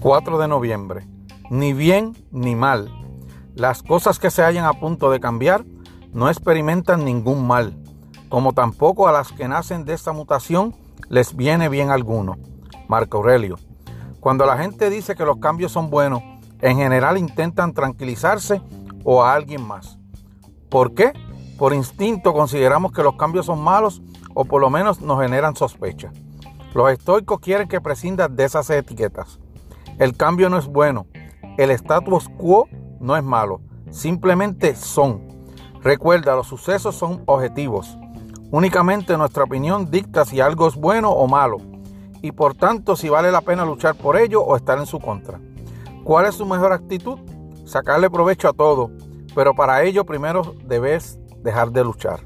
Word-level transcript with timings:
4 0.00 0.38
de 0.38 0.48
noviembre. 0.48 1.06
Ni 1.48 1.72
bien 1.72 2.16
ni 2.32 2.56
mal. 2.56 2.90
Las 3.54 3.82
cosas 3.82 4.18
que 4.18 4.30
se 4.30 4.42
hallan 4.42 4.64
a 4.64 4.72
punto 4.72 5.10
de 5.10 5.20
cambiar 5.20 5.64
no 6.12 6.28
experimentan 6.28 7.04
ningún 7.04 7.46
mal, 7.46 7.76
como 8.28 8.52
tampoco 8.52 9.06
a 9.06 9.12
las 9.12 9.30
que 9.32 9.46
nacen 9.46 9.84
de 9.84 9.94
esta 9.94 10.12
mutación 10.12 10.74
les 11.08 11.36
viene 11.36 11.68
bien 11.68 11.90
alguno. 11.90 12.36
Marco 12.88 13.18
Aurelio. 13.18 13.56
Cuando 14.20 14.44
la 14.44 14.58
gente 14.58 14.90
dice 14.90 15.14
que 15.14 15.24
los 15.24 15.38
cambios 15.38 15.72
son 15.72 15.88
buenos, 15.88 16.22
en 16.60 16.76
general 16.76 17.16
intentan 17.16 17.72
tranquilizarse 17.72 18.60
o 19.04 19.22
a 19.22 19.34
alguien 19.34 19.66
más. 19.66 19.98
¿Por 20.68 20.94
qué? 20.94 21.12
Por 21.58 21.74
instinto 21.74 22.32
consideramos 22.32 22.92
que 22.92 23.02
los 23.02 23.16
cambios 23.16 23.46
son 23.46 23.60
malos 23.60 24.02
o 24.34 24.44
por 24.44 24.60
lo 24.60 24.70
menos 24.70 25.00
nos 25.00 25.20
generan 25.20 25.54
sospecha. 25.54 26.12
Los 26.74 26.90
estoicos 26.90 27.40
quieren 27.40 27.68
que 27.68 27.80
prescindas 27.80 28.34
de 28.34 28.44
esas 28.44 28.70
etiquetas. 28.70 29.38
El 29.98 30.16
cambio 30.16 30.48
no 30.48 30.56
es 30.56 30.66
bueno. 30.66 31.06
El 31.58 31.70
status 31.70 32.28
quo 32.38 32.66
no 32.98 33.16
es 33.16 33.22
malo. 33.22 33.60
Simplemente 33.90 34.74
son. 34.74 35.28
Recuerda, 35.82 36.34
los 36.34 36.46
sucesos 36.46 36.94
son 36.94 37.22
objetivos. 37.26 37.98
Únicamente 38.50 39.16
nuestra 39.16 39.44
opinión 39.44 39.90
dicta 39.90 40.24
si 40.24 40.40
algo 40.40 40.66
es 40.66 40.76
bueno 40.76 41.10
o 41.10 41.28
malo. 41.28 41.58
Y 42.22 42.32
por 42.32 42.54
tanto 42.54 42.96
si 42.96 43.08
vale 43.08 43.30
la 43.30 43.42
pena 43.42 43.66
luchar 43.66 43.94
por 43.94 44.16
ello 44.16 44.42
o 44.42 44.56
estar 44.56 44.78
en 44.78 44.86
su 44.86 44.98
contra. 44.98 45.40
¿Cuál 46.04 46.26
es 46.26 46.36
su 46.36 46.46
mejor 46.46 46.72
actitud? 46.72 47.18
Sacarle 47.66 48.08
provecho 48.08 48.48
a 48.48 48.52
todo. 48.52 48.90
Pero 49.34 49.54
para 49.54 49.82
ello 49.82 50.04
primero 50.06 50.54
debes 50.64 51.18
dejar 51.42 51.70
de 51.70 51.84
luchar. 51.84 52.20